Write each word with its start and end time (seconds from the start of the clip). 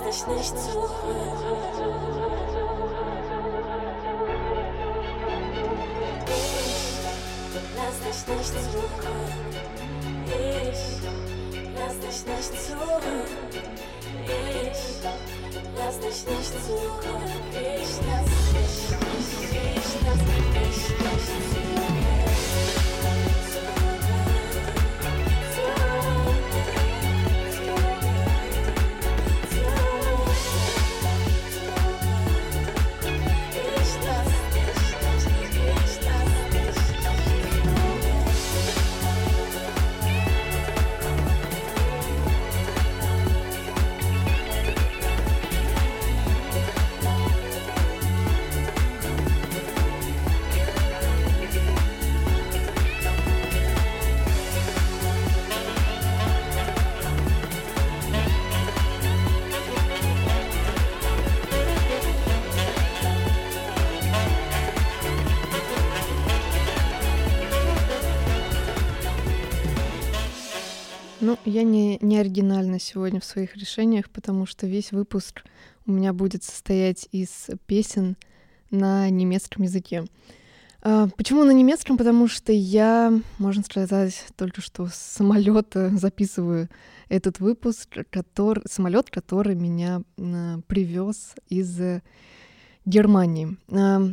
dich 0.00 0.26
nicht 0.26 0.58
suchen. 0.58 1.16
Ich 6.26 7.62
lass 7.76 7.98
dich 8.04 8.20
nicht 8.28 8.54
suchen. 8.72 9.16
Ich 10.28 10.82
lass 11.74 11.96
dich 12.00 12.20
nicht 12.26 12.54
suchen. 12.66 13.16
Ich 14.26 14.82
lass 15.76 15.96
dich 16.00 16.20
nicht 16.26 16.54
suchen. 16.64 17.18
Ich 17.52 17.92
lass 18.08 18.30
dich 18.52 18.76
nicht, 18.90 19.70
ich 19.76 19.90
lass 20.06 20.20
dich 20.24 20.88
nicht 21.00 21.28
suchen. 21.50 21.83
Ну, 71.24 71.38
я 71.46 71.62
не, 71.62 71.96
не 72.02 72.18
оригинальна 72.18 72.78
сегодня 72.78 73.18
в 73.18 73.24
своих 73.24 73.56
решениях, 73.56 74.10
потому 74.10 74.44
что 74.44 74.66
весь 74.66 74.92
выпуск 74.92 75.42
у 75.86 75.92
меня 75.92 76.12
будет 76.12 76.44
состоять 76.44 77.08
из 77.12 77.48
песен 77.64 78.18
на 78.70 79.08
немецком 79.08 79.62
языке. 79.62 80.04
А, 80.82 81.08
Почему 81.16 81.44
на 81.44 81.52
немецком? 81.52 81.96
Потому 81.96 82.28
что 82.28 82.52
я, 82.52 83.10
можно 83.38 83.62
сказать, 83.62 84.22
только 84.36 84.60
что 84.60 84.86
с 84.88 84.96
самолета 84.96 85.88
записываю 85.96 86.68
этот 87.08 87.40
выпуск, 87.40 87.88
который, 88.10 88.62
самолет, 88.68 89.08
который 89.08 89.54
меня 89.54 90.02
привез 90.66 91.36
из 91.48 91.80
э, 91.80 92.02
Германии. 92.84 93.56
А, 93.70 94.10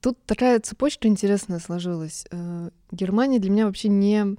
Тут 0.00 0.16
такая 0.24 0.60
цепочка 0.60 1.08
интересная 1.08 1.58
сложилась. 1.58 2.24
Э, 2.30 2.70
Германия 2.90 3.38
для 3.38 3.50
меня 3.50 3.66
вообще 3.66 3.88
не 3.88 4.38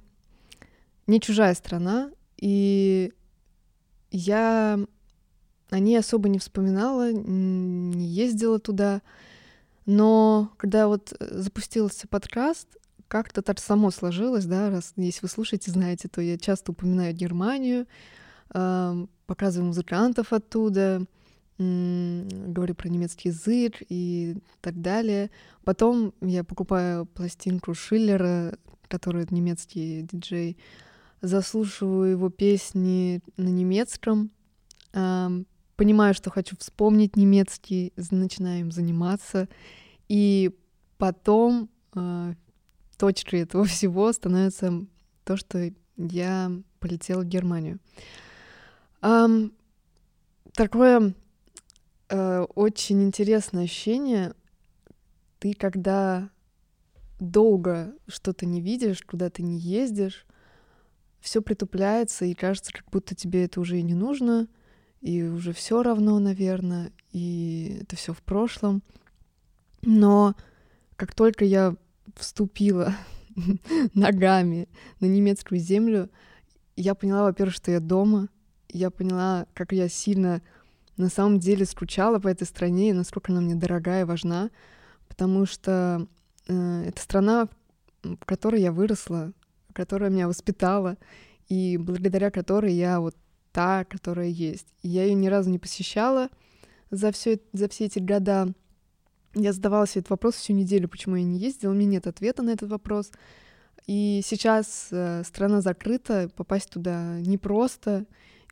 не 1.06 1.20
чужая 1.20 1.54
страна, 1.54 2.10
и 2.36 3.12
я 4.10 4.78
о 5.70 5.78
ней 5.78 5.96
особо 5.96 6.28
не 6.28 6.38
вспоминала, 6.38 7.12
не 7.12 8.06
ездила 8.06 8.58
туда. 8.58 9.02
Но 9.86 10.52
когда 10.58 10.86
вот 10.86 11.12
э, 11.18 11.40
запустился 11.40 12.06
подкаст, 12.06 12.68
как-то 13.08 13.42
так 13.42 13.58
само 13.58 13.90
сложилось, 13.90 14.46
да, 14.46 14.70
раз 14.70 14.94
если 14.96 15.20
вы 15.22 15.28
слушаете, 15.28 15.70
знаете, 15.70 16.08
то 16.08 16.22
я 16.22 16.38
часто 16.38 16.72
упоминаю 16.72 17.14
Германию, 17.14 17.86
показываю 18.48 19.66
музыкантов 19.66 20.32
оттуда, 20.32 21.04
говорю 21.58 22.74
про 22.74 22.88
немецкий 22.88 23.28
язык 23.28 23.82
и 23.88 24.36
так 24.62 24.80
далее. 24.80 25.30
Потом 25.64 26.14
я 26.22 26.42
покупаю 26.42 27.04
пластинку 27.04 27.74
Шиллера, 27.74 28.56
который 28.88 29.26
немецкий 29.30 30.02
диджей, 30.10 30.56
заслушиваю 31.22 32.10
его 32.12 32.28
песни 32.28 33.22
на 33.36 33.48
немецком, 33.48 34.30
понимаю, 34.92 36.14
что 36.14 36.30
хочу 36.30 36.56
вспомнить 36.58 37.16
немецкий, 37.16 37.92
начинаю 38.10 38.60
им 38.60 38.72
заниматься, 38.72 39.48
и 40.08 40.54
потом 40.98 41.70
а, 41.94 42.34
точкой 42.98 43.40
этого 43.40 43.64
всего 43.66 44.12
становится 44.12 44.84
то, 45.24 45.36
что 45.36 45.72
я 45.96 46.52
полетела 46.78 47.22
в 47.22 47.26
Германию. 47.26 47.78
Такое 50.54 51.14
э, 52.10 52.46
очень 52.54 53.02
интересное 53.02 53.64
ощущение. 53.64 54.34
Ты 55.38 55.54
когда 55.54 56.28
долго 57.18 57.94
что-то 58.06 58.44
не 58.44 58.60
видишь, 58.60 59.02
куда 59.02 59.30
ты 59.30 59.42
не 59.42 59.58
ездишь, 59.58 60.26
все 61.22 61.40
притупляется, 61.40 62.24
и 62.24 62.34
кажется, 62.34 62.72
как 62.72 62.84
будто 62.90 63.14
тебе 63.14 63.44
это 63.44 63.60
уже 63.60 63.78
и 63.78 63.82
не 63.82 63.94
нужно, 63.94 64.48
и 65.00 65.22
уже 65.22 65.52
все 65.52 65.82
равно, 65.82 66.18
наверное, 66.18 66.92
и 67.12 67.78
это 67.82 67.96
все 67.96 68.12
в 68.12 68.22
прошлом. 68.22 68.82
Но 69.82 70.34
как 70.96 71.14
только 71.14 71.44
я 71.44 71.76
вступила 72.16 72.94
ногами 73.94 74.68
на 75.00 75.06
немецкую 75.06 75.60
землю, 75.60 76.10
я 76.76 76.94
поняла, 76.94 77.22
во-первых, 77.22 77.54
что 77.54 77.70
я 77.70 77.80
дома, 77.80 78.28
я 78.68 78.90
поняла, 78.90 79.46
как 79.54 79.72
я 79.72 79.88
сильно 79.88 80.42
на 80.96 81.08
самом 81.08 81.38
деле 81.38 81.64
скучала 81.66 82.18
по 82.18 82.28
этой 82.28 82.46
стране 82.46 82.90
и 82.90 82.94
насколько 82.94 83.32
она 83.32 83.40
мне 83.40 83.54
дорогая 83.54 84.02
и 84.02 84.06
важна, 84.06 84.50
потому 85.08 85.46
что 85.46 86.06
э, 86.48 86.84
это 86.88 87.00
страна, 87.00 87.48
в 88.02 88.24
которой 88.24 88.60
я 88.60 88.72
выросла, 88.72 89.32
которая 89.72 90.10
меня 90.10 90.28
воспитала, 90.28 90.96
и 91.48 91.76
благодаря 91.76 92.30
которой 92.30 92.72
я 92.72 93.00
вот 93.00 93.16
та, 93.52 93.84
которая 93.84 94.28
есть. 94.28 94.66
Я 94.82 95.04
ее 95.04 95.14
ни 95.14 95.28
разу 95.28 95.50
не 95.50 95.58
посещала 95.58 96.28
за, 96.90 97.12
все, 97.12 97.40
за 97.52 97.68
все 97.68 97.86
эти 97.86 97.98
года. 97.98 98.52
Я 99.34 99.52
задавала 99.52 99.86
себе 99.86 100.00
этот 100.00 100.10
вопрос 100.10 100.34
всю 100.34 100.52
неделю, 100.52 100.88
почему 100.88 101.16
я 101.16 101.24
не 101.24 101.38
ездила. 101.38 101.70
У 101.70 101.74
меня 101.74 101.92
нет 101.92 102.06
ответа 102.06 102.42
на 102.42 102.50
этот 102.50 102.70
вопрос. 102.70 103.10
И 103.86 104.20
сейчас 104.24 104.88
э, 104.90 105.22
страна 105.24 105.60
закрыта, 105.60 106.30
попасть 106.36 106.70
туда 106.70 107.18
непросто. 107.20 108.06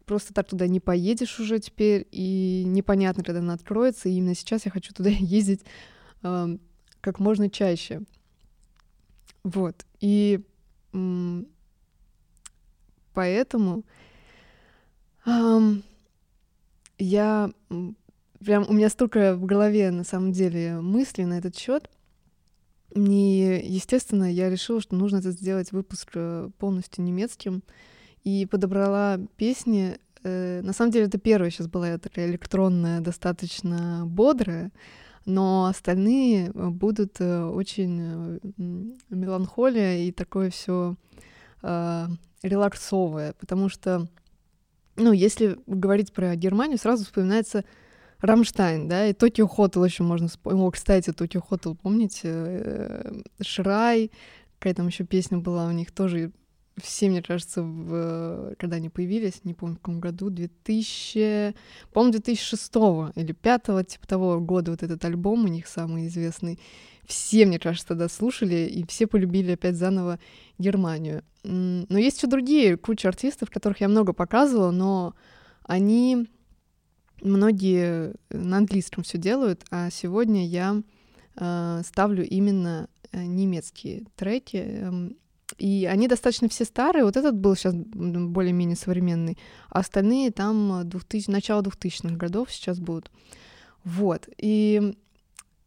Просто 0.04 0.34
так 0.34 0.48
туда 0.48 0.66
не 0.66 0.80
поедешь 0.80 1.38
уже 1.38 1.60
теперь, 1.60 2.06
и 2.10 2.64
непонятно, 2.66 3.22
когда 3.22 3.40
она 3.40 3.54
откроется. 3.54 4.08
И 4.08 4.12
именно 4.12 4.34
сейчас 4.34 4.64
я 4.64 4.70
хочу 4.70 4.92
туда 4.92 5.10
ездить 5.10 5.62
э, 6.22 6.58
как 7.00 7.20
можно 7.20 7.48
чаще. 7.48 8.02
Вот. 9.44 9.86
И 10.00 10.40
поэтому 13.14 13.84
я 16.98 17.50
прям 18.44 18.66
у 18.68 18.72
меня 18.72 18.88
столько 18.88 19.34
в 19.34 19.44
голове 19.44 19.90
на 19.90 20.04
самом 20.04 20.32
деле 20.32 20.80
мыслей 20.80 21.26
на 21.26 21.38
этот 21.38 21.56
счет. 21.56 21.88
И, 22.94 23.62
естественно, 23.64 24.32
я 24.32 24.50
решила, 24.50 24.80
что 24.80 24.96
нужно 24.96 25.18
это 25.18 25.30
сделать 25.30 25.70
выпуск 25.70 26.10
э, 26.14 26.50
полностью 26.58 27.04
немецким. 27.04 27.62
И 28.24 28.46
подобрала 28.46 29.18
песни. 29.36 29.98
э, 30.24 30.60
На 30.62 30.72
самом 30.72 30.90
деле, 30.90 31.06
это 31.06 31.18
первая 31.18 31.50
сейчас 31.50 31.68
была 31.68 31.98
такая 31.98 32.28
электронная, 32.28 33.00
достаточно 33.00 34.02
бодрая, 34.06 34.72
но 35.26 35.66
остальные 35.66 36.48
э, 36.48 36.68
будут 36.68 37.20
э, 37.20 37.44
очень 37.44 38.00
э, 38.00 38.38
меланхолия 39.10 39.98
и 39.98 40.12
такое 40.12 40.50
все 40.50 40.96
релаксовое, 42.42 43.34
потому 43.38 43.68
что, 43.68 44.08
ну, 44.96 45.12
если 45.12 45.58
говорить 45.66 46.14
про 46.14 46.34
Германию, 46.34 46.78
сразу 46.78 47.04
вспоминается 47.04 47.66
Рамштайн, 48.20 48.88
да, 48.88 49.06
и 49.08 49.12
Токио 49.12 49.46
Хотел 49.46 49.84
еще 49.84 50.02
можно 50.02 50.28
вспомнить. 50.28 50.62
О, 50.62 50.70
кстати, 50.70 51.12
Токио 51.12 51.42
Хотел, 51.42 51.74
помните? 51.74 52.22
э, 52.24 53.22
Шрай, 53.42 54.10
какая 54.58 54.72
там 54.72 54.86
еще 54.86 55.04
песня 55.04 55.36
была 55.36 55.66
у 55.66 55.72
них 55.72 55.90
тоже 55.90 56.32
все, 56.80 57.08
мне 57.08 57.22
кажется, 57.22 57.62
в, 57.62 58.54
когда 58.58 58.76
они 58.76 58.88
появились, 58.88 59.44
не 59.44 59.54
помню, 59.54 59.76
в 59.76 59.78
каком 59.78 60.00
году, 60.00 60.30
2000, 60.30 61.54
по-моему, 61.92 62.12
2006 62.12 62.76
или 63.16 63.32
2005, 63.32 63.86
типа 63.86 64.06
того 64.06 64.40
года 64.40 64.70
вот 64.70 64.82
этот 64.82 65.04
альбом 65.04 65.44
у 65.44 65.48
них 65.48 65.66
самый 65.66 66.06
известный. 66.06 66.58
Все, 67.04 67.46
мне 67.46 67.58
кажется, 67.58 67.88
тогда 67.88 68.08
слушали, 68.08 68.66
и 68.66 68.86
все 68.86 69.06
полюбили 69.06 69.52
опять 69.52 69.76
заново 69.76 70.18
Германию. 70.58 71.24
Но 71.42 71.98
есть 71.98 72.18
еще 72.18 72.28
другие, 72.28 72.76
куча 72.76 73.08
артистов, 73.08 73.50
которых 73.50 73.80
я 73.80 73.88
много 73.88 74.12
показывала, 74.12 74.70
но 74.70 75.14
они 75.64 76.28
многие 77.22 78.14
на 78.30 78.58
английском 78.58 79.04
все 79.04 79.18
делают, 79.18 79.64
а 79.70 79.90
сегодня 79.90 80.46
я 80.46 80.82
э, 81.36 81.82
ставлю 81.84 82.26
именно 82.26 82.88
э, 83.12 83.24
немецкие 83.24 84.04
треки. 84.16 84.88
И 85.60 85.84
они 85.84 86.08
достаточно 86.08 86.48
все 86.48 86.64
старые. 86.64 87.04
Вот 87.04 87.18
этот 87.18 87.36
был 87.36 87.54
сейчас 87.54 87.74
более-менее 87.74 88.76
современный, 88.76 89.36
а 89.68 89.80
остальные 89.80 90.30
там 90.30 90.88
2000, 90.88 91.30
начало 91.30 91.60
2000-х 91.60 92.16
годов 92.16 92.50
сейчас 92.50 92.80
будут. 92.80 93.10
Вот. 93.84 94.26
И 94.38 94.94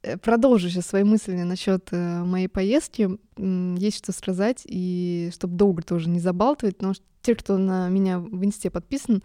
э, 0.01 0.18
продолжу 0.18 0.69
сейчас 0.69 0.88
свои 0.88 1.04
мысли 1.04 1.34
насчет 1.34 1.90
э, 1.92 2.24
моей 2.24 2.48
поездки. 2.48 3.19
Есть 3.38 3.98
что 3.98 4.12
сказать, 4.13 4.63
и 4.66 5.30
чтобы 5.31 5.57
долго 5.57 5.84
тоже 5.84 6.10
не 6.10 6.19
забалтывать, 6.19 6.78
потому 6.78 6.95
что 6.95 7.06
те, 7.22 7.36
кто 7.36 7.60
на 7.60 7.88
меня 7.90 8.18
в 8.18 8.44
инсте 8.44 8.72
подписан, 8.72 9.22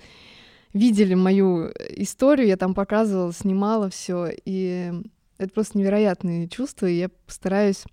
видели 0.75 1.15
мою 1.15 1.73
историю, 1.97 2.47
я 2.47 2.59
там 2.59 2.75
показывала, 2.75 3.33
снимала 3.33 3.89
все, 3.89 4.29
и 4.45 4.93
это 5.39 5.51
просто 5.55 5.79
невероятные 5.79 6.47
чувства, 6.47 6.87
и 6.87 6.99
я 6.99 7.09
постараюсь 7.09 7.85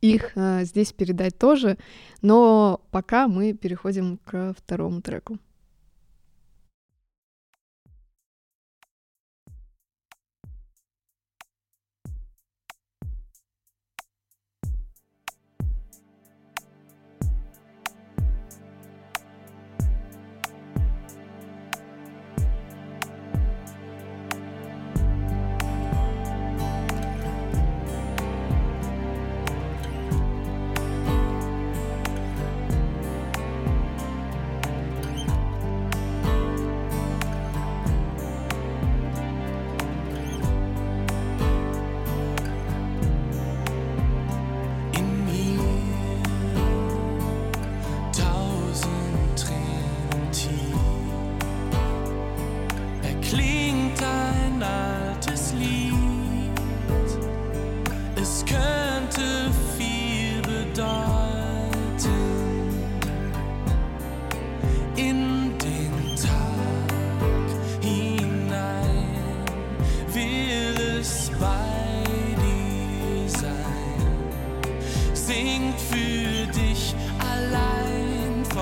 их 0.00 0.32
э, 0.34 0.64
здесь 0.64 0.92
передать 0.92 1.38
тоже, 1.38 1.78
но 2.20 2.80
пока 2.90 3.28
мы 3.28 3.52
переходим 3.52 4.18
к 4.24 4.54
второму 4.56 5.00
треку. 5.02 5.38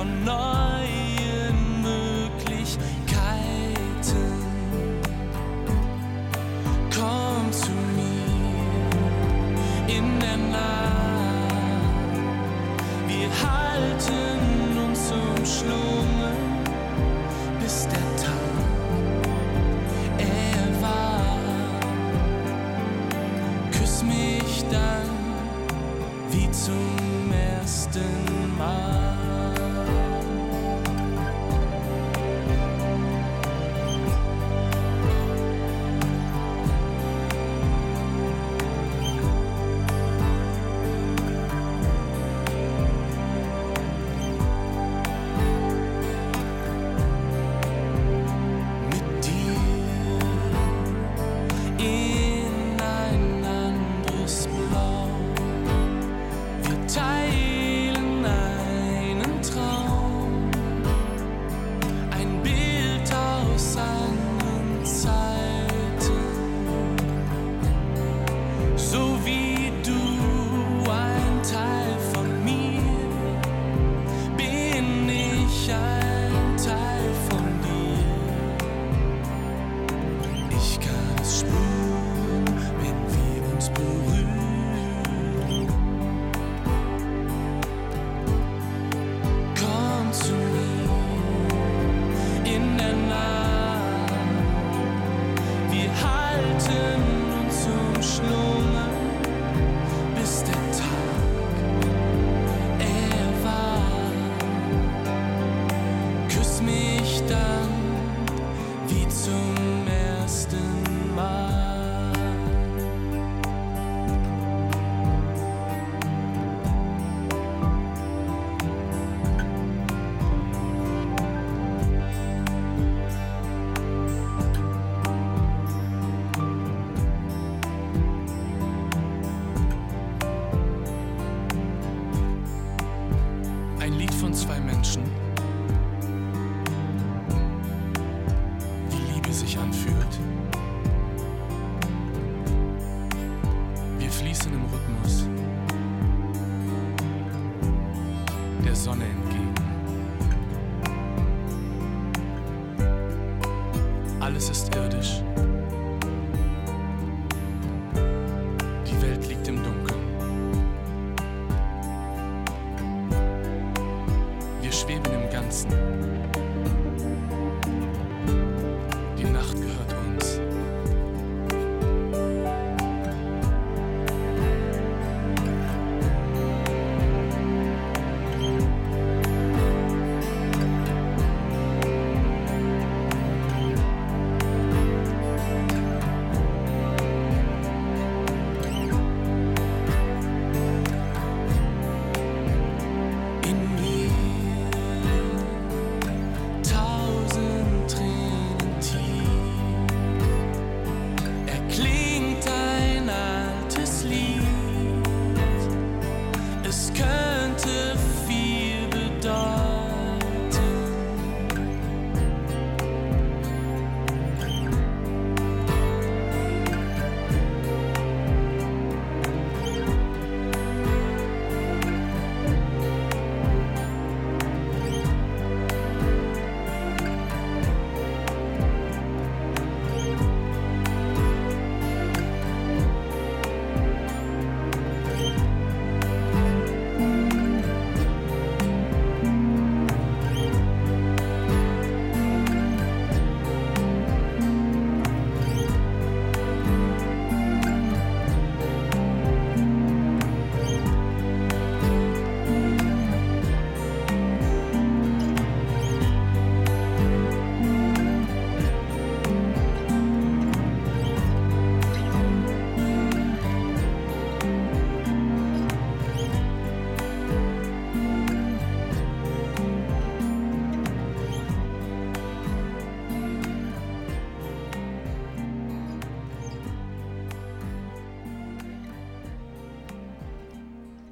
for 0.00 0.07
none. 0.07 0.60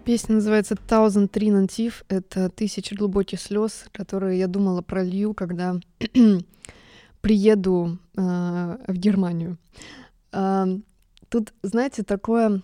Песня 0.08 0.36
называется 0.36 0.74
«Thousand 0.74 1.28
Tree 1.28 1.50
Native». 1.50 1.92
Это 2.08 2.48
«Тысячи 2.48 2.94
глубоких 2.94 3.38
слез», 3.38 3.84
которые 3.92 4.38
я 4.38 4.46
думала 4.46 4.80
пролью, 4.80 5.34
когда 5.34 5.78
приеду 7.20 7.98
э, 8.16 8.20
в 8.88 8.94
Германию. 8.94 9.58
Э, 10.32 10.64
тут, 11.28 11.52
знаете, 11.60 12.04
такое 12.04 12.62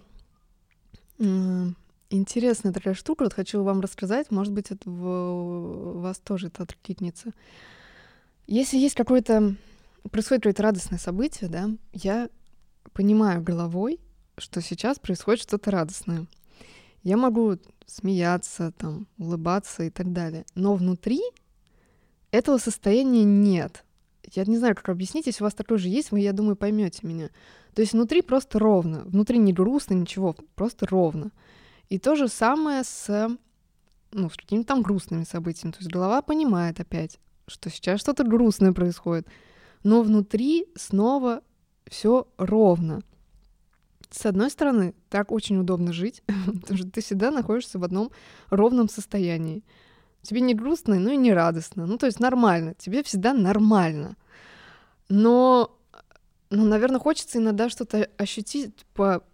э, 1.19 1.67
интересная 2.09 2.73
такая 2.73 2.95
штука. 2.95 3.25
Вот 3.25 3.35
хочу 3.35 3.63
вам 3.63 3.83
рассказать. 3.83 4.31
Может 4.31 4.55
быть, 4.55 4.71
это 4.71 4.89
в 4.89 6.01
вас 6.01 6.21
тоже 6.21 6.47
это 6.47 6.63
откликнется. 6.63 7.33
Если 8.47 8.79
есть 8.79 8.95
какое-то 8.95 9.55
происходит 10.11 10.45
какое-то 10.45 10.63
радостное 10.63 10.99
событие, 10.99 11.51
да, 11.51 11.69
я 11.93 12.31
понимаю 12.95 13.43
головой, 13.43 14.01
что 14.39 14.63
сейчас 14.63 14.99
происходит 14.99 15.43
что-то 15.43 15.71
радостное. 15.71 16.27
Я 17.05 17.17
могу 17.17 17.59
смеяться, 17.87 18.73
там, 18.73 19.07
улыбаться 19.19 19.85
и 19.85 19.91
так 19.91 20.13
далее. 20.13 20.45
Но 20.55 20.75
внутри 20.75 21.21
этого 22.31 22.59
состояния 22.59 23.25
нет. 23.25 23.85
Я 24.33 24.45
не 24.47 24.57
знаю, 24.57 24.75
как 24.75 24.89
объяснить, 24.89 25.27
если 25.27 25.45
у 25.45 25.47
вас 25.47 25.55
такое 25.55 25.79
же 25.79 25.89
есть, 25.89 26.11
вы, 26.11 26.21
я 26.21 26.33
думаю, 26.33 26.57
поймете 26.57 27.07
меня. 27.07 27.29
То 27.75 27.83
есть 27.83 27.93
внутри 27.93 28.23
просто 28.23 28.59
ровно. 28.59 29.01
Внутри 29.05 29.39
не 29.39 29.53
грустно, 29.53 29.95
ничего, 29.95 30.35
просто 30.55 30.87
ровно. 30.87 31.31
И 31.91 31.99
то 31.99 32.17
же 32.17 32.29
самое 32.29 32.83
с, 32.85 33.37
ну, 34.13 34.31
с 34.31 34.37
какими-то 34.37 34.69
там 34.69 34.83
грустными 34.83 35.25
событиями. 35.25 35.73
То 35.73 35.79
есть 35.81 35.93
голова 35.93 36.23
понимает 36.23 36.81
опять, 36.81 37.21
что 37.47 37.69
сейчас 37.69 38.01
что-то 38.01 38.25
грустное 38.25 38.73
происходит. 38.73 39.29
Но 39.83 40.03
внутри 40.03 40.67
снова 40.75 41.43
все 41.87 42.27
ровно. 42.39 43.03
С 44.15 44.27
одной 44.27 44.49
стороны, 44.49 44.95
так 45.11 45.33
очень 45.33 45.59
удобно 45.59 45.93
жить, 45.93 46.23
потому 46.61 46.79
что 46.79 46.89
ты 46.89 47.01
всегда 47.01 47.33
находишься 47.33 47.81
в 47.81 47.85
одном 47.85 48.13
ровном 48.49 48.89
состоянии. 48.89 49.65
Тебе 50.23 50.41
не 50.41 50.55
грустно, 50.55 51.01
ну 51.01 51.11
и 51.11 51.17
не 51.17 51.33
радостно. 51.33 51.85
Ну, 51.85 51.99
то 51.99 52.07
есть 52.07 52.21
нормально. 52.21 52.75
Тебе 52.79 53.03
всегда 53.03 53.35
нормально. 53.35 54.17
Но, 55.09 55.77
ну, 56.49 56.65
наверное, 56.65 57.01
хочется 57.01 57.39
иногда 57.39 57.69
что-то 57.69 58.09
ощутить 58.17 58.87
по 58.95 59.25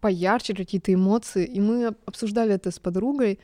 поярче, 0.00 0.54
какие-то 0.54 0.92
эмоции. 0.92 1.44
И 1.44 1.60
мы 1.60 1.94
обсуждали 2.06 2.54
это 2.54 2.70
с 2.70 2.78
подругой, 2.78 3.38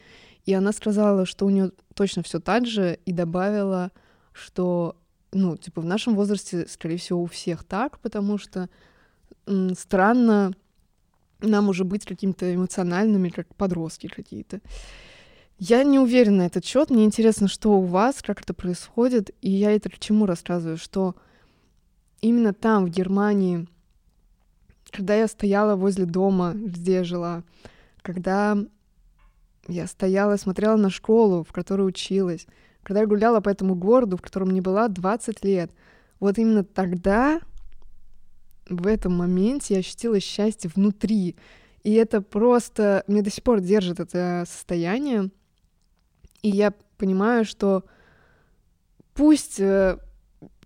и 0.46 0.54
она 0.54 0.72
сказала, 0.72 1.26
что 1.26 1.44
у 1.44 1.50
нее 1.50 1.72
точно 1.94 2.22
все 2.22 2.40
так 2.40 2.66
же, 2.66 2.98
и 3.04 3.12
добавила, 3.12 3.92
что, 4.32 4.96
ну, 5.32 5.58
типа, 5.58 5.82
в 5.82 5.84
нашем 5.84 6.14
возрасте, 6.16 6.66
скорее 6.68 6.96
всего, 6.96 7.22
у 7.22 7.26
всех 7.26 7.64
так, 7.64 7.98
потому 8.00 8.38
что 8.38 8.70
странно 9.76 10.54
нам 11.40 11.68
уже 11.68 11.84
быть 11.84 12.04
какими-то 12.04 12.54
эмоциональными, 12.54 13.28
как 13.28 13.54
подростки 13.54 14.06
какие-то. 14.08 14.60
Я 15.58 15.84
не 15.84 15.98
уверена 15.98 16.38
на 16.38 16.46
этот 16.46 16.64
счет. 16.64 16.90
Мне 16.90 17.04
интересно, 17.04 17.46
что 17.46 17.72
у 17.72 17.82
вас, 17.82 18.22
как 18.22 18.40
это 18.40 18.54
происходит. 18.54 19.30
И 19.42 19.50
я 19.50 19.72
это 19.72 19.90
к 19.90 19.98
чему 19.98 20.24
рассказываю, 20.24 20.78
что 20.78 21.14
именно 22.22 22.54
там, 22.54 22.86
в 22.86 22.88
Германии, 22.88 23.68
когда 24.90 25.14
я 25.14 25.28
стояла 25.28 25.76
возле 25.76 26.06
дома, 26.06 26.52
где 26.54 26.94
я 26.94 27.04
жила, 27.04 27.42
когда 28.02 28.56
я 29.68 29.86
стояла 29.86 30.34
и 30.34 30.38
смотрела 30.38 30.76
на 30.76 30.90
школу, 30.90 31.44
в 31.44 31.52
которой 31.52 31.86
училась, 31.86 32.46
когда 32.82 33.00
я 33.00 33.06
гуляла 33.06 33.40
по 33.40 33.50
этому 33.50 33.74
городу, 33.74 34.16
в 34.16 34.22
котором 34.22 34.48
мне 34.48 34.62
была 34.62 34.88
20 34.88 35.44
лет, 35.44 35.70
вот 36.18 36.38
именно 36.38 36.64
тогда 36.64 37.40
в 38.70 38.86
этом 38.86 39.12
моменте 39.16 39.74
я 39.74 39.80
ощутила 39.80 40.20
счастье 40.20 40.70
внутри. 40.74 41.36
И 41.82 41.92
это 41.92 42.22
просто... 42.22 43.04
Мне 43.06 43.22
до 43.22 43.30
сих 43.30 43.42
пор 43.42 43.60
держит 43.60 44.00
это 44.00 44.44
состояние. 44.46 45.30
И 46.42 46.48
я 46.48 46.72
понимаю, 46.96 47.44
что 47.44 47.84
пусть 49.12 49.60
э, 49.60 49.98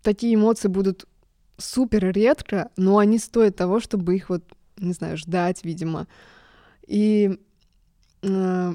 такие 0.03 0.35
эмоции 0.35 0.69
будут 0.69 1.07
супер 1.57 2.13
редко, 2.13 2.71
но 2.77 2.99
они 2.99 3.19
стоят 3.19 3.57
того, 3.57 3.81
чтобы 3.81 4.15
их 4.15 4.29
вот, 4.29 4.45
не 4.77 4.93
знаю, 4.93 5.17
ждать, 5.17 5.65
видимо. 5.65 6.07
И 6.87 7.41
э, 8.23 8.75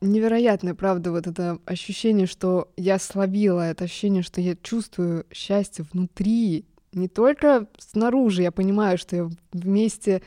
невероятное, 0.00 0.74
правда, 0.74 1.10
вот 1.10 1.26
это 1.26 1.58
ощущение, 1.66 2.26
что 2.26 2.72
я 2.76 2.98
словила, 2.98 3.60
это 3.60 3.84
ощущение, 3.84 4.22
что 4.22 4.40
я 4.40 4.56
чувствую 4.56 5.26
счастье 5.30 5.84
внутри, 5.92 6.64
не 6.96 7.08
только 7.08 7.68
снаружи, 7.78 8.42
я 8.42 8.50
понимаю, 8.50 8.98
что 8.98 9.16
я 9.16 9.30
вместе 9.52 10.22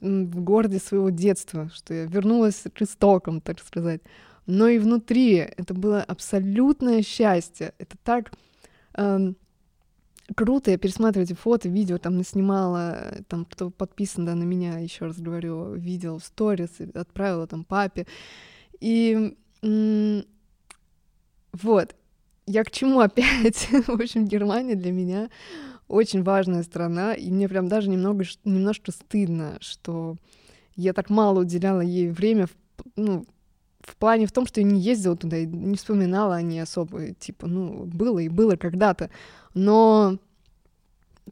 в 0.00 0.40
городе 0.40 0.78
своего 0.78 1.10
детства, 1.10 1.70
что 1.74 1.92
я 1.92 2.04
вернулась 2.04 2.64
к 2.72 2.82
истокам, 2.82 3.40
так 3.40 3.58
сказать, 3.58 4.00
но 4.46 4.68
и 4.68 4.78
внутри 4.78 5.34
это 5.34 5.74
было 5.74 6.02
абсолютное 6.02 7.02
счастье. 7.02 7.74
Это 7.78 7.96
так 8.02 8.32
эм, 8.94 9.36
круто, 10.34 10.70
я 10.70 10.78
пересматриваю 10.78 11.24
эти 11.24 11.34
фото, 11.34 11.68
видео, 11.68 11.98
там 11.98 12.16
наснимала, 12.16 13.16
там 13.28 13.44
кто 13.44 13.70
подписан 13.70 14.24
да, 14.24 14.34
на 14.34 14.44
меня, 14.44 14.78
еще 14.78 15.06
раз 15.06 15.18
говорю, 15.20 15.74
видел 15.74 16.18
в 16.18 16.24
сторис, 16.24 16.70
отправила 16.94 17.46
там 17.46 17.64
папе. 17.64 18.06
И 18.80 19.36
м- 19.62 20.24
вот, 21.52 21.96
я 22.46 22.64
к 22.64 22.70
чему 22.70 23.00
опять? 23.00 23.68
в 23.86 23.90
общем, 23.90 24.26
Германия 24.26 24.74
для 24.74 24.92
меня 24.92 25.28
очень 25.88 26.22
важная 26.22 26.62
страна, 26.62 27.14
и 27.14 27.30
мне 27.30 27.48
прям 27.48 27.68
даже 27.68 27.88
немного, 27.88 28.24
немножко 28.44 28.92
стыдно, 28.92 29.56
что 29.60 30.16
я 30.76 30.92
так 30.92 31.10
мало 31.10 31.40
уделяла 31.40 31.80
ей 31.80 32.08
время, 32.08 32.46
в, 32.46 32.50
ну, 32.96 33.24
в 33.80 33.96
плане 33.96 34.26
в 34.26 34.32
том, 34.32 34.46
что 34.46 34.60
я 34.60 34.66
не 34.66 34.80
ездила 34.80 35.16
туда 35.16 35.38
и 35.38 35.46
не 35.46 35.76
вспоминала 35.76 36.36
о 36.36 36.42
ней 36.42 36.60
особо, 36.60 37.14
типа, 37.14 37.46
ну, 37.46 37.84
было 37.86 38.18
и 38.18 38.28
было 38.28 38.56
когда-то, 38.56 39.10
но 39.54 40.18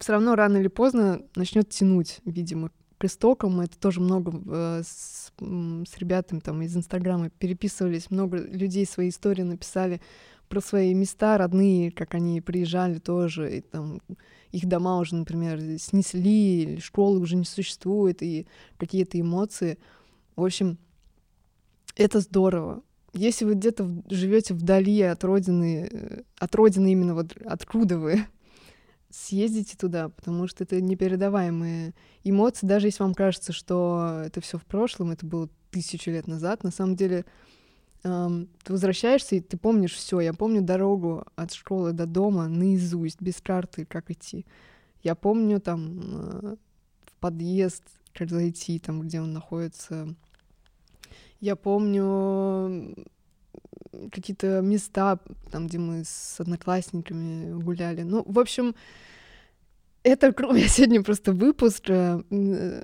все 0.01 0.13
равно 0.13 0.35
рано 0.35 0.59
или 0.59 0.69
поздно 0.69 1.23
начнет 1.35 1.69
тянуть, 1.69 2.21
видимо, 2.25 2.71
к 2.99 3.05
истокам. 3.05 3.57
Мы 3.57 3.65
это 3.65 3.79
тоже 3.79 4.01
много 4.01 4.33
э, 4.47 4.83
с, 4.85 5.33
с 5.39 5.99
ребятами 5.99 6.41
там 6.41 6.63
из 6.63 6.77
Инстаграма 6.77 7.31
переписывались, 7.31 8.11
много 8.11 8.39
людей 8.39 8.87
свои 8.87 9.11
истории 9.11 9.43
написали 9.43 10.01
про 10.49 10.61
свои 10.61 10.95
места 10.95 11.39
родные, 11.39 11.91
как 11.91 12.15
они 12.15 12.41
приезжали 12.41 12.99
тоже, 12.99 13.59
и 13.59 13.61
там 13.61 14.01
их 14.53 14.67
дома 14.67 14.99
уже, 14.99 15.17
например, 15.17 15.79
снесли, 15.79 16.79
школы 16.81 17.21
уже 17.21 17.37
не 17.37 17.45
существует, 17.45 18.23
и 18.23 18.47
какие-то 18.79 19.21
эмоции. 19.21 19.79
В 20.35 20.45
общем, 20.45 20.79
это 21.97 22.21
здорово. 22.21 22.83
Если 23.13 23.45
вы 23.45 23.55
где-то 23.55 23.89
живете 24.11 24.55
вдали 24.55 25.01
от 25.03 25.25
родины, 25.25 25.89
э, 25.91 26.23
от 26.39 26.55
родины 26.55 26.93
именно 26.93 27.15
вот 27.15 27.37
откуда 27.45 27.99
вы, 27.99 28.27
съездите 29.11 29.77
туда, 29.77 30.11
потому 30.11 30.47
что 30.49 30.65
это 30.65 30.81
непередаваемые 30.81 31.95
эмоции, 32.25 32.67
даже 32.67 32.89
если 32.89 33.03
вам 33.03 33.15
кажется, 33.15 33.53
что 33.53 34.23
это 34.27 34.41
все 34.41 34.59
в 34.59 34.65
прошлом, 34.65 35.11
это 35.11 35.25
было 35.25 35.49
тысячу 35.71 36.11
лет 36.11 36.27
назад, 36.27 36.63
на 36.63 36.71
самом 36.71 36.97
деле 36.97 37.25
эм, 38.07 38.49
ты 38.63 38.73
возвращаешься 38.73 39.37
и 39.37 39.41
ты 39.41 39.57
помнишь 39.57 39.95
все. 39.95 40.21
Я 40.21 40.33
помню 40.33 40.63
дорогу 40.63 41.25
от 41.35 41.53
школы 41.53 41.93
до 41.93 42.07
дома 42.07 42.49
наизусть, 42.49 43.21
без 43.21 43.41
карты, 43.41 43.85
как 43.85 44.11
идти. 44.11 44.47
Я 45.03 45.15
помню 45.15 45.61
там 45.61 46.01
э, 46.01 46.57
в 47.05 47.15
подъезд, 47.21 47.83
как 48.13 48.31
зайти, 48.31 48.79
там, 48.79 49.03
где 49.03 49.21
он 49.21 49.33
находится. 49.33 50.15
Я 51.41 51.57
помню 51.57 52.95
какие-то 54.13 54.61
места, 54.61 55.19
там, 55.51 55.67
где 55.67 55.79
мы 55.79 56.05
с 56.05 56.41
одноклассниками 56.41 57.61
гуляли. 57.61 58.03
Ну, 58.03 58.25
в 58.27 58.39
общем, 58.39 58.75
это 60.07 60.33
я 60.55 60.69
сегодня 60.69 61.03
просто 61.03 61.33
выпуск, 61.33 61.91
э, 61.91 62.23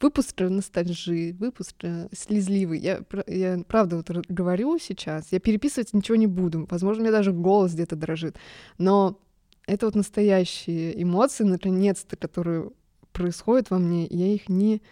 выпуск 0.00 0.40
ностальжи, 0.40 1.36
выпуск 1.38 1.76
слезливый. 2.12 2.78
Я, 2.78 3.00
я 3.26 3.62
правда 3.68 3.96
вот 3.96 4.10
говорю 4.28 4.78
сейчас, 4.78 5.32
я 5.32 5.38
переписывать 5.38 5.92
ничего 5.92 6.16
не 6.16 6.26
буду. 6.26 6.66
Возможно, 6.70 7.02
у 7.02 7.04
меня 7.04 7.12
даже 7.12 7.32
голос 7.32 7.74
где-то 7.74 7.96
дрожит. 7.96 8.36
Но 8.78 9.20
это 9.66 9.86
вот 9.86 9.94
настоящие 9.94 11.00
эмоции, 11.02 11.44
наконец-то, 11.44 12.16
которые 12.16 12.70
происходят 13.12 13.70
во 13.70 13.78
мне, 13.78 14.06
я 14.06 14.26
их 14.26 14.48
не 14.48 14.82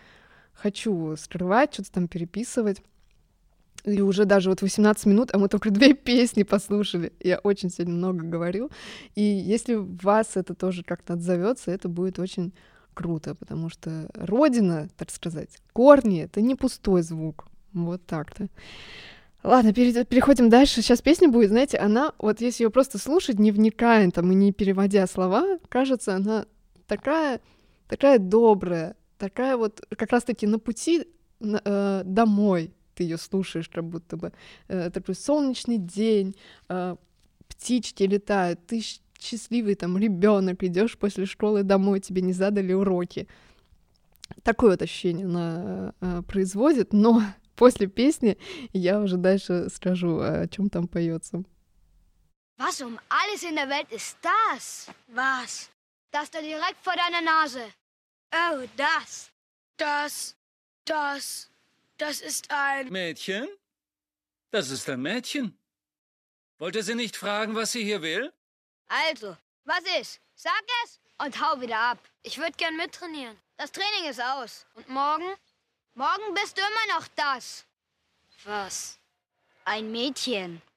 хочу 0.52 1.16
скрывать, 1.16 1.74
что-то 1.74 1.92
там 1.92 2.08
переписывать. 2.08 2.82
И 3.84 4.00
уже 4.00 4.24
даже 4.24 4.50
вот 4.50 4.62
18 4.62 5.06
минут, 5.06 5.30
а 5.32 5.38
мы 5.38 5.48
только 5.48 5.70
две 5.70 5.94
песни 5.94 6.42
послушали. 6.44 7.12
Я 7.20 7.38
очень 7.38 7.70
сегодня 7.70 7.94
много 7.94 8.24
говорю. 8.24 8.70
И 9.14 9.22
если 9.22 9.74
вас 9.74 10.36
это 10.36 10.54
тоже 10.54 10.84
как-то 10.84 11.14
отзовется, 11.14 11.70
это 11.70 11.88
будет 11.88 12.18
очень 12.18 12.52
круто, 12.94 13.34
потому 13.34 13.68
что 13.68 14.08
родина, 14.14 14.88
так 14.96 15.10
сказать, 15.10 15.48
корни— 15.72 16.22
это 16.24 16.40
не 16.40 16.54
пустой 16.54 17.02
звук. 17.02 17.46
Вот 17.72 18.04
так-то. 18.06 18.48
Ладно, 19.42 19.72
переходим 19.72 20.48
дальше. 20.48 20.82
Сейчас 20.82 21.02
песня 21.02 21.28
будет, 21.28 21.50
знаете, 21.50 21.78
она, 21.78 22.12
вот 22.18 22.40
если 22.40 22.64
ее 22.64 22.70
просто 22.70 22.98
слушать, 22.98 23.38
не 23.38 23.50
вникая 23.50 24.08
там 24.10 24.30
и 24.30 24.34
не 24.34 24.52
переводя 24.52 25.06
слова, 25.06 25.58
кажется, 25.68 26.14
она 26.14 26.46
такая, 26.86 27.40
такая 27.88 28.18
добрая, 28.18 28.94
такая 29.18 29.56
вот 29.56 29.84
как 29.96 30.12
раз-таки 30.12 30.46
на 30.46 30.60
пути 30.60 31.08
э, 31.40 32.02
домой, 32.04 32.72
ты 33.02 33.06
ее 33.06 33.18
слушаешь, 33.18 33.68
как 33.68 33.84
будто 33.84 34.16
бы 34.16 34.32
э, 34.68 34.90
такой 34.90 35.14
солнечный 35.14 35.78
день, 35.78 36.36
э, 36.68 36.96
птички 37.48 38.04
летают, 38.04 38.64
ты 38.66 38.80
счастливый 39.18 39.74
там 39.74 39.98
ребенок, 39.98 40.62
идешь 40.62 40.96
после 40.96 41.26
школы 41.26 41.64
домой, 41.64 42.00
тебе 42.00 42.22
не 42.22 42.32
задали 42.32 42.72
уроки. 42.72 43.26
Такое 44.44 44.70
вот 44.70 44.82
ощущение 44.82 45.26
она 45.26 45.94
э, 46.00 46.22
производит, 46.28 46.92
но 46.92 47.22
после 47.56 47.88
песни 47.88 48.38
я 48.72 49.00
уже 49.00 49.16
дальше 49.16 49.68
скажу, 49.74 50.20
о 50.20 50.46
чем 50.48 50.70
там 50.70 50.86
поется. 50.86 51.42
Was 52.58 52.80
um 52.80 52.96
alles 53.08 53.42
in 53.42 53.56
der 53.56 53.68
Welt 53.68 53.90
ist 53.90 54.16
das? 54.22 54.88
Was? 55.08 55.70
Das 56.12 56.30
da 56.30 56.40
direkt 56.40 56.78
vor 56.82 56.94
deiner 56.94 57.20
Nase. 57.20 57.64
Oh, 58.30 58.62
das. 58.76 59.32
Das, 59.76 60.36
das, 60.84 61.51
das 61.98 62.20
ist 62.20 62.50
ein... 62.50 62.88
Mädchen? 62.88 63.48
Das 64.50 64.70
ist 64.70 64.88
ein 64.88 65.00
Mädchen. 65.00 65.58
Wollte 66.58 66.82
sie 66.82 66.94
nicht 66.94 67.16
fragen, 67.16 67.54
was 67.54 67.72
sie 67.72 67.84
hier 67.84 68.02
will? 68.02 68.32
Also, 68.88 69.36
was 69.64 69.82
ist? 70.00 70.20
Sag 70.34 70.62
es 70.84 71.00
und 71.18 71.40
hau 71.40 71.60
wieder 71.60 71.78
ab. 71.78 71.98
Ich 72.22 72.38
würde 72.38 72.52
gern 72.52 72.76
mittrainieren. 72.76 73.38
Das 73.56 73.72
Training 73.72 74.10
ist 74.10 74.20
aus. 74.20 74.66
Und 74.74 74.88
morgen? 74.88 75.34
Morgen 75.94 76.34
bist 76.34 76.56
du 76.56 76.62
immer 76.62 76.98
noch 76.98 77.08
das. 77.16 77.64
Was? 78.44 78.98
Ein 79.64 79.90
Mädchen. 79.92 80.52
Mädchen 80.52 80.71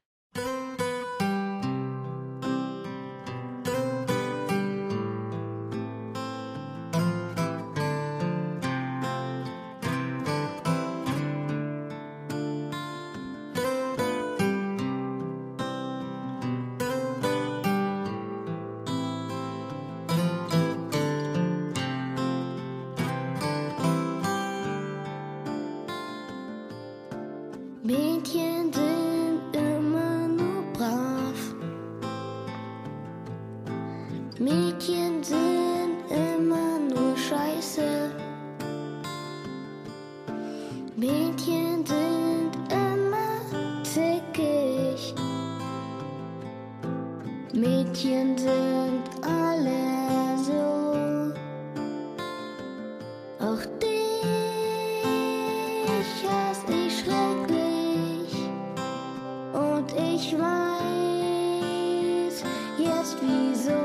ich 56.70 57.00
schrecklich. 57.00 58.32
Und 59.54 59.92
ich 59.92 60.38
weiß 60.38 62.44
jetzt 62.78 63.18
wieso. 63.22 63.85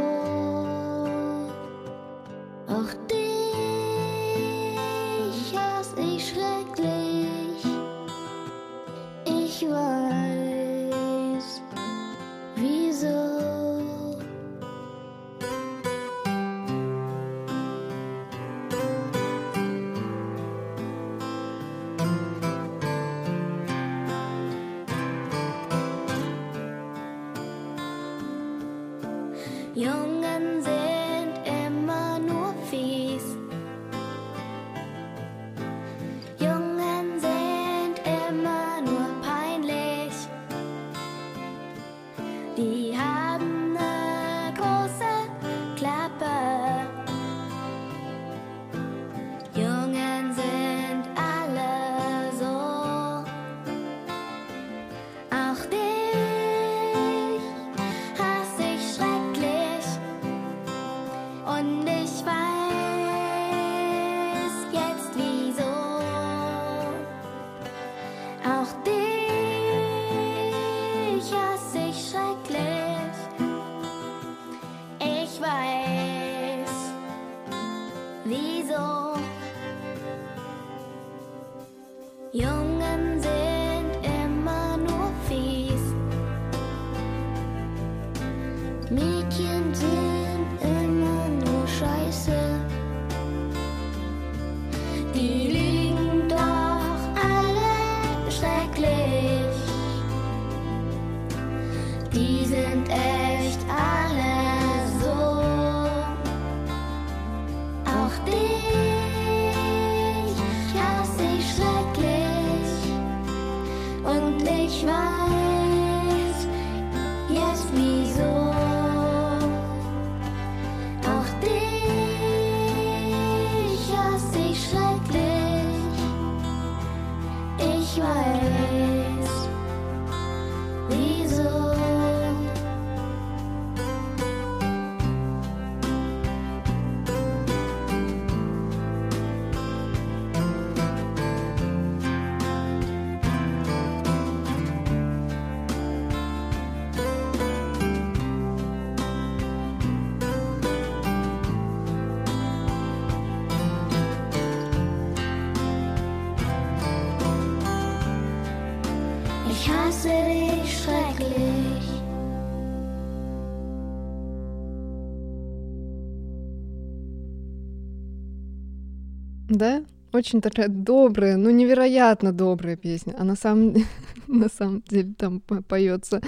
Да, 169.51 169.85
очень 170.13 170.41
такая 170.41 170.69
добрая, 170.69 171.37
ну 171.37 171.51
невероятно 171.51 172.33
добрая 172.33 172.77
песня. 172.77 173.17
А 173.19 173.25
на 173.25 173.35
самом, 173.35 173.75
на 174.29 174.49
самом 174.49 174.83
деле 174.83 175.13
там 175.19 175.41
по- 175.41 175.61
поется 175.61 176.23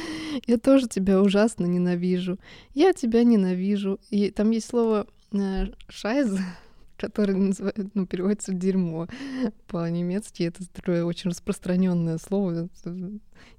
«Я 0.46 0.58
тоже 0.58 0.88
тебя 0.88 1.22
ужасно 1.22 1.66
ненавижу, 1.66 2.38
я 2.74 2.92
тебя 2.92 3.22
ненавижу». 3.22 4.00
И 4.10 4.32
там 4.32 4.50
есть 4.50 4.68
слово 4.68 5.06
э, 5.32 5.66
«шайз», 5.88 6.36
который 6.96 7.36
называют, 7.36 7.94
ну, 7.94 8.06
переводится 8.06 8.52
дерьмо 8.52 9.06
по-немецки. 9.68 10.42
Это 10.42 10.68
такое 10.68 11.04
очень 11.04 11.30
распространенное 11.30 12.18
слово. 12.18 12.68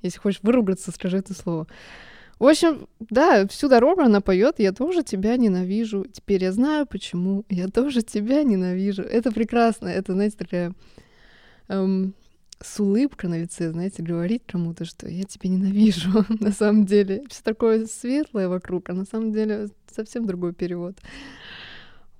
Если 0.02 0.20
хочешь 0.20 0.42
выругаться, 0.44 0.92
скажи 0.92 1.20
это 1.20 1.34
слово. 1.34 1.68
В 2.44 2.46
общем, 2.46 2.90
да, 3.00 3.48
всю 3.48 3.70
дорогу 3.70 4.02
она 4.02 4.20
поет, 4.20 4.56
я 4.58 4.74
тоже 4.74 5.02
тебя 5.02 5.38
ненавижу. 5.38 6.06
Теперь 6.12 6.44
я 6.44 6.52
знаю, 6.52 6.86
почему. 6.86 7.46
Я 7.48 7.70
тоже 7.70 8.02
тебя 8.02 8.44
ненавижу. 8.44 9.02
Это 9.02 9.32
прекрасно. 9.32 9.88
Это, 9.88 10.12
знаете, 10.12 10.36
такая 10.38 10.74
эм, 11.70 12.14
с 12.60 12.82
улыбкой 12.82 13.30
на 13.30 13.40
лице, 13.40 13.72
знаете, 13.72 14.04
говорить 14.04 14.44
кому-то, 14.46 14.84
что 14.84 15.08
я 15.08 15.24
тебя 15.24 15.52
ненавижу. 15.52 16.26
на 16.42 16.52
самом 16.52 16.86
деле 16.86 17.24
все 17.30 17.42
такое 17.44 17.86
светлое 17.86 18.50
вокруг, 18.50 18.90
а 18.90 18.94
на 18.94 19.06
самом 19.06 19.32
деле 19.32 19.70
совсем 19.96 20.26
другой 20.26 20.54
перевод. 20.54 20.98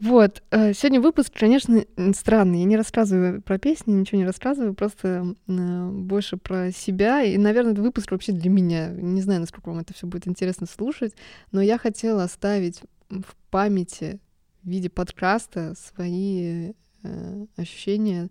Вот. 0.04 0.44
э, 0.52 0.74
Сегодня 0.74 1.00
выпуск, 1.00 1.32
конечно, 1.34 1.86
странный. 2.14 2.60
Я 2.60 2.66
не 2.66 2.76
рассказываю 2.76 3.42
про 3.42 3.58
песни, 3.58 3.94
ничего 3.94 4.18
не 4.18 4.26
рассказываю, 4.26 4.74
просто 4.74 5.34
э, 5.48 5.90
больше 5.92 6.36
про 6.36 6.74
себя. 6.74 7.24
И, 7.24 7.38
наверное, 7.38 7.72
этот 7.72 7.86
выпуск 7.86 8.12
вообще 8.12 8.34
для 8.34 8.50
меня. 8.50 8.90
Не 8.90 9.22
знаю, 9.22 9.40
насколько 9.40 9.70
вам 9.70 9.80
это 9.80 9.94
все 9.94 10.06
будет 10.06 10.28
интересно 10.28 10.68
слушать, 10.68 11.14
но 11.54 11.62
я 11.62 11.78
хотела 11.78 12.24
оставить 12.24 12.82
в 13.10 13.34
памяти 13.50 14.20
в 14.62 14.70
виде 14.70 14.90
подкаста 14.90 15.74
свои 15.78 16.74
э, 17.04 17.46
ощущения 17.56 18.30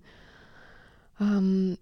ам, 1.18 1.78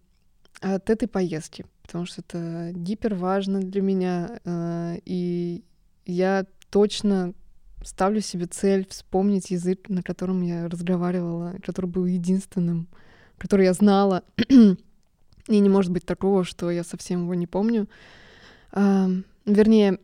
от 0.60 0.88
этой 0.88 1.08
поездки, 1.08 1.66
потому 1.82 2.06
что 2.06 2.20
это 2.20 2.70
гипер 2.74 3.16
важно 3.16 3.58
для 3.58 3.82
меня, 3.82 4.38
э, 4.44 4.98
и 5.04 5.64
я 6.06 6.46
точно 6.70 7.34
ставлю 7.82 8.20
себе 8.20 8.46
цель 8.46 8.86
вспомнить 8.88 9.50
язык, 9.50 9.88
на 9.88 10.02
котором 10.02 10.42
я 10.42 10.68
разговаривала, 10.68 11.54
который 11.64 11.86
был 11.86 12.06
единственным, 12.06 12.88
который 13.38 13.66
я 13.66 13.72
знала. 13.72 14.24
И 14.48 15.58
не 15.58 15.68
может 15.68 15.90
быть 15.90 16.04
такого, 16.04 16.44
что 16.44 16.70
я 16.70 16.84
совсем 16.84 17.22
его 17.22 17.34
не 17.34 17.46
помню. 17.46 17.88
Вернее, 18.72 19.98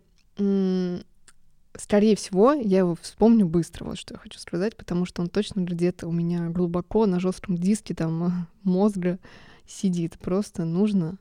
скорее 1.78 2.16
всего, 2.16 2.52
я 2.52 2.78
его 2.78 2.94
вспомню 2.94 3.46
быстро, 3.46 3.84
вот 3.84 3.98
что 3.98 4.14
я 4.14 4.18
хочу 4.18 4.38
сказать, 4.38 4.76
потому 4.76 5.04
что 5.04 5.22
он 5.22 5.28
точно 5.28 5.60
где-то 5.60 6.08
у 6.08 6.12
меня 6.12 6.48
глубоко 6.48 7.06
на 7.06 7.20
жестком 7.20 7.56
диске 7.56 7.94
там 7.94 8.24
э, 8.24 8.30
мозга 8.62 9.18
сидит. 9.66 10.18
Просто 10.18 10.64
нужно 10.64 11.18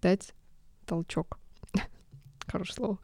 дать 0.00 0.34
толчок. 0.86 1.38
Хорошее 2.46 2.74
слово. 2.74 2.98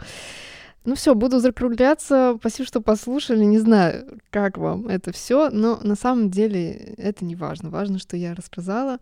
Ну 0.85 0.95
все, 0.95 1.15
буду 1.15 1.39
закругляться. 1.39 2.37
Спасибо, 2.39 2.67
что 2.67 2.81
послушали. 2.81 3.45
Не 3.45 3.59
знаю, 3.59 4.21
как 4.31 4.57
вам 4.57 4.89
это 4.89 5.13
все, 5.13 5.51
но 5.51 5.79
на 5.83 5.97
самом 5.97 6.31
деле 6.31 6.73
это 6.97 7.25
не 7.25 7.37
важно. 7.37 7.69
Важно, 7.71 7.99
что 7.99 8.17
я 8.17 8.35
рассказала. 8.35 8.99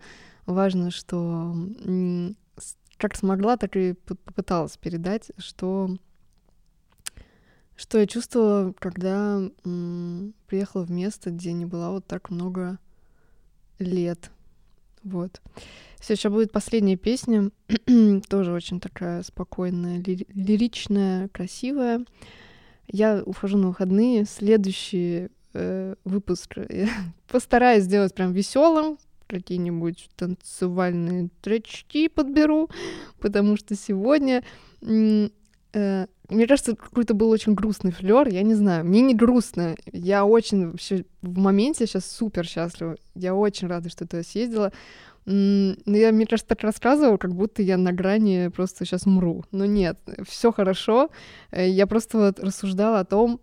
Важно, 0.46 0.90
что 0.90 1.54
как 2.98 3.14
смогла, 3.14 3.56
так 3.56 3.76
и 3.76 3.92
попыталась 3.92 4.76
передать, 4.76 5.30
что 5.38 5.96
что 7.76 7.98
я 7.98 8.06
чувствовала, 8.06 8.72
когда 8.78 9.38
приехала 10.46 10.84
в 10.84 10.90
место, 10.90 11.30
где 11.30 11.52
не 11.52 11.66
была 11.66 11.90
вот 11.90 12.06
так 12.06 12.30
много 12.30 12.78
лет. 13.78 14.30
Вот. 15.06 15.40
Сейчас 16.00 16.32
будет 16.32 16.50
последняя 16.52 16.96
песня, 16.96 17.50
тоже 18.28 18.52
очень 18.52 18.80
такая 18.80 19.22
спокойная, 19.22 20.02
ли- 20.02 20.26
лиричная, 20.34 21.28
красивая. 21.28 22.04
Я 22.88 23.22
ухожу 23.24 23.56
на 23.56 23.68
выходные. 23.68 24.24
Следующий 24.24 25.28
э, 25.54 25.94
выпуск 26.04 26.56
я 26.68 26.88
постараюсь 27.28 27.84
сделать 27.84 28.14
прям 28.14 28.32
веселым, 28.32 28.98
какие-нибудь 29.28 30.10
танцевальные 30.16 31.28
тречки 31.40 32.08
подберу, 32.08 32.68
потому 33.20 33.56
что 33.56 33.76
сегодня 33.76 34.42
э, 34.82 35.28
мне 36.28 36.46
кажется, 36.46 36.74
какой-то 36.74 37.14
был 37.14 37.30
очень 37.30 37.54
грустный 37.54 37.92
флер, 37.92 38.28
я 38.28 38.42
не 38.42 38.54
знаю. 38.54 38.84
Мне 38.84 39.00
не 39.00 39.14
грустно. 39.14 39.76
Я 39.92 40.24
очень 40.24 40.70
вообще 40.70 41.04
в 41.22 41.38
моменте 41.38 41.86
сейчас 41.86 42.10
супер 42.10 42.46
счастлива. 42.46 42.96
Я 43.14 43.34
очень 43.34 43.68
рада, 43.68 43.90
что 43.90 44.06
ты 44.06 44.22
съездила. 44.22 44.72
Но 45.26 45.76
я, 45.86 46.12
мне 46.12 46.26
кажется, 46.26 46.48
так 46.48 46.62
рассказывала, 46.62 47.16
как 47.16 47.34
будто 47.34 47.60
я 47.60 47.76
на 47.76 47.92
грани 47.92 48.48
просто 48.48 48.84
сейчас 48.84 49.06
умру. 49.06 49.44
Но 49.50 49.66
нет, 49.66 49.98
все 50.26 50.52
хорошо. 50.52 51.10
Э, 51.50 51.68
Я 51.68 51.86
просто 51.88 52.18
вот 52.18 52.40
рассуждала 52.40 53.00
о 53.00 53.04
том, 53.04 53.40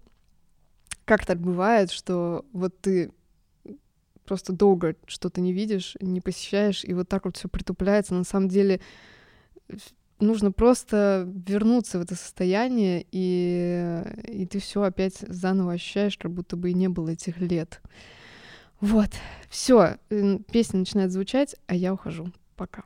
как 1.03 1.25
так 1.25 1.39
бывает, 1.39 1.91
что 1.91 2.45
вот 2.53 2.79
ты 2.79 3.11
просто 4.25 4.53
долго 4.53 4.95
что-то 5.05 5.41
не 5.41 5.51
видишь, 5.51 5.97
не 5.99 6.21
посещаешь, 6.21 6.85
и 6.85 6.93
вот 6.93 7.09
так 7.09 7.25
вот 7.25 7.35
все 7.35 7.49
притупляется. 7.49 8.13
На 8.13 8.23
самом 8.23 8.47
деле 8.47 8.79
нужно 10.19 10.51
просто 10.51 11.27
вернуться 11.47 11.99
в 11.99 12.01
это 12.01 12.15
состояние, 12.15 13.05
и, 13.11 14.03
и 14.27 14.45
ты 14.45 14.59
все 14.59 14.83
опять 14.83 15.17
заново 15.19 15.73
ощущаешь, 15.73 16.17
как 16.17 16.31
будто 16.31 16.55
бы 16.55 16.71
и 16.71 16.73
не 16.73 16.89
было 16.89 17.09
этих 17.09 17.39
лет. 17.39 17.81
Вот, 18.79 19.09
все, 19.49 19.97
песня 20.51 20.79
начинает 20.79 21.11
звучать, 21.11 21.55
а 21.67 21.75
я 21.75 21.93
ухожу. 21.93 22.27
Пока. 22.55 22.83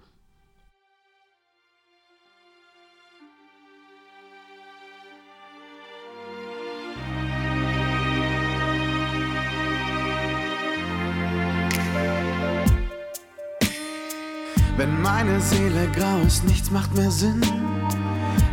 Meine 15.27 15.41
Seele 15.41 15.87
grau 15.93 16.19
ist, 16.25 16.45
nichts 16.45 16.71
macht 16.71 16.95
mehr 16.95 17.11
Sinn. 17.11 17.41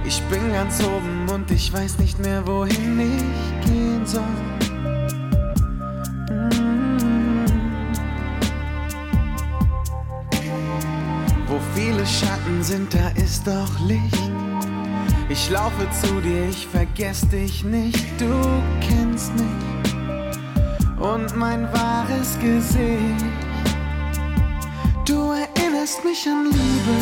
Ich 0.05 0.21
bin 0.25 0.53
ganz 0.53 0.83
oben 0.83 1.29
und 1.33 1.51
ich 1.51 1.73
weiß 1.73 1.99
nicht 1.99 2.19
mehr, 2.19 2.45
wohin 2.47 3.01
ich 3.01 3.67
gehen 3.67 4.05
soll. 4.05 4.23
Mm. 6.31 7.47
Wo 11.47 11.61
viele 11.75 12.05
Schatten 12.05 12.63
sind, 12.63 12.93
da 12.93 13.09
ist 13.23 13.47
doch 13.47 13.81
Licht. 13.87 14.33
Ich 15.29 15.51
laufe 15.51 15.89
zu 16.03 16.21
dir, 16.21 16.49
ich 16.49 16.67
vergess 16.67 17.27
dich 17.29 17.65
nicht, 17.65 18.21
du 18.21 18.63
kennst 18.81 19.33
mich 19.35 19.95
und 20.99 21.37
mein 21.37 21.73
wahres 21.73 22.39
Gesicht. 22.41 23.25
Du 25.07 25.35
erinnerst 25.85 26.05
mich 26.05 26.27
an 26.27 26.45
Liebe. 26.47 26.97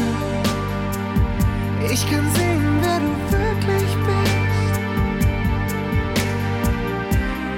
Ich 1.93 2.05
kann 2.11 2.27
sehen, 2.35 2.81
wer 2.81 2.99
du 2.99 3.13
wirklich 3.31 3.97
bist. 4.07 4.75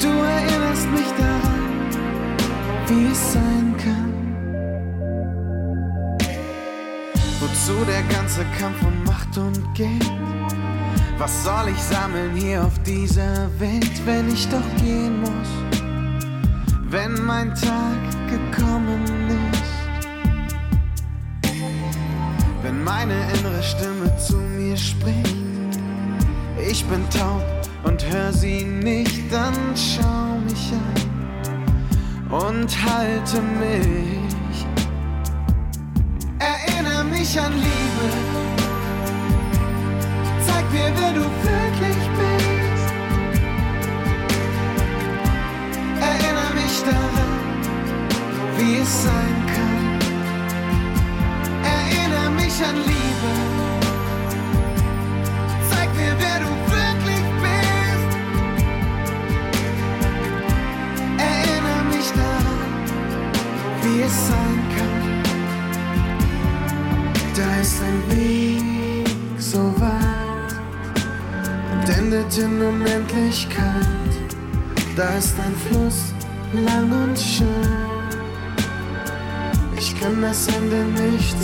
Du 0.02 0.08
erinnerst 0.08 0.90
mich 0.90 1.10
daran, 1.16 1.64
wie 2.88 3.06
es 3.10 3.32
sein 3.32 3.74
kann. 3.78 4.12
Wozu 7.40 7.84
der 7.86 8.02
ganze 8.14 8.44
Kampf 8.58 8.82
um 8.82 9.04
Macht 9.04 9.38
und 9.38 9.74
Geld? 9.74 10.12
Was 11.16 11.44
soll 11.44 11.68
ich 11.70 11.80
sammeln 11.80 12.36
hier 12.36 12.62
auf 12.64 12.78
dieser 12.82 13.48
Welt, 13.58 14.04
wenn 14.04 14.30
ich 14.30 14.46
doch 14.48 14.76
gehen 14.76 15.20
muss? 15.20 15.50
Wenn 16.90 17.24
mein 17.24 17.54
Tag 17.54 17.98
gekommen 18.28 19.04
ist. 19.04 19.23
Wenn 22.74 22.82
meine 22.82 23.14
innere 23.38 23.62
Stimme 23.62 24.10
zu 24.18 24.34
mir 24.36 24.76
spricht, 24.76 25.36
ich 26.68 26.84
bin 26.86 27.08
taub 27.08 27.44
und 27.84 28.04
hör 28.10 28.32
sie 28.32 28.64
nicht, 28.64 29.32
dann 29.32 29.54
schau 29.76 30.38
mich 30.44 30.72
an 30.72 32.32
und 32.32 32.84
halte 32.84 33.40
mich. 33.40 34.66
Erinnere 36.40 37.04
mich 37.04 37.38
an 37.38 37.52
Liebe, 37.52 38.08
zeig 40.44 40.72
mir, 40.72 40.92
wer 40.96 41.12
du 41.12 41.20
wirklich 41.20 42.08
bist. 42.18 42.33
es 80.34 80.48
Ende 80.48 80.84
nicht 80.84 81.43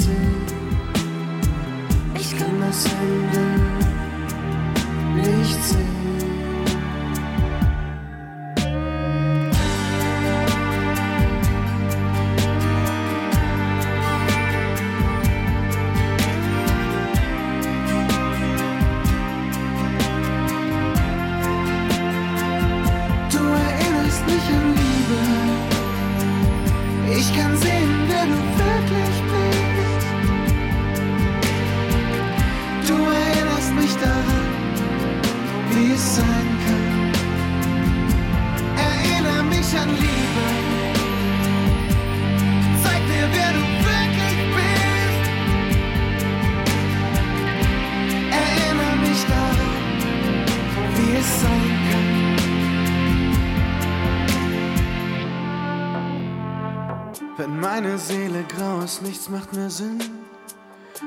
fast 58.91 59.03
nichts 59.03 59.29
macht 59.29 59.53
mehr 59.53 59.71
Sinn. 59.71 60.01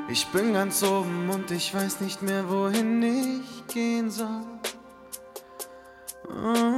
Ich 0.08 0.26
bin 0.28 0.54
ganz 0.54 0.82
oben 0.84 1.30
und 1.30 1.52
ich 1.52 1.74
weiß 1.76 2.00
nicht 2.00 2.22
mehr, 2.22 2.50
wohin 2.50 3.04
ich 3.04 3.67
gehen 3.67 4.10
soll. 4.10 4.46
Oh. 6.30 6.72